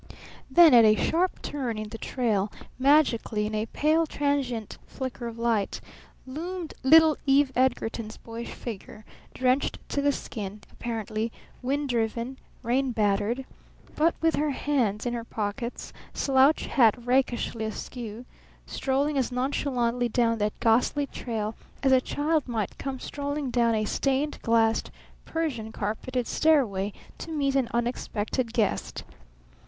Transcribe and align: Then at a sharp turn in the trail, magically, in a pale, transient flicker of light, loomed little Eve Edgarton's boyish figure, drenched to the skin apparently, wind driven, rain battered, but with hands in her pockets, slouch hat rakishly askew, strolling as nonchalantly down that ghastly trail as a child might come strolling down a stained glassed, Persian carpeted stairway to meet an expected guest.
Then 0.49 0.73
at 0.73 0.83
a 0.83 0.95
sharp 0.95 1.43
turn 1.43 1.77
in 1.77 1.89
the 1.89 1.99
trail, 1.99 2.51
magically, 2.79 3.45
in 3.45 3.53
a 3.53 3.67
pale, 3.67 4.07
transient 4.07 4.79
flicker 4.87 5.27
of 5.27 5.37
light, 5.37 5.79
loomed 6.25 6.73
little 6.81 7.17
Eve 7.27 7.51
Edgarton's 7.55 8.17
boyish 8.17 8.51
figure, 8.51 9.05
drenched 9.35 9.77
to 9.89 10.01
the 10.01 10.11
skin 10.11 10.61
apparently, 10.71 11.31
wind 11.61 11.89
driven, 11.89 12.39
rain 12.63 12.91
battered, 12.93 13.45
but 13.95 14.15
with 14.21 14.33
hands 14.33 15.05
in 15.05 15.13
her 15.13 15.23
pockets, 15.23 15.93
slouch 16.15 16.65
hat 16.65 16.95
rakishly 17.05 17.63
askew, 17.65 18.25
strolling 18.65 19.19
as 19.19 19.31
nonchalantly 19.31 20.09
down 20.09 20.39
that 20.39 20.59
ghastly 20.59 21.05
trail 21.05 21.53
as 21.83 21.91
a 21.91 22.01
child 22.01 22.47
might 22.47 22.75
come 22.79 22.99
strolling 22.99 23.51
down 23.51 23.75
a 23.75 23.85
stained 23.85 24.39
glassed, 24.41 24.89
Persian 25.25 25.71
carpeted 25.71 26.25
stairway 26.25 26.91
to 27.19 27.31
meet 27.31 27.53
an 27.53 27.69
expected 27.85 28.51
guest. 28.51 29.03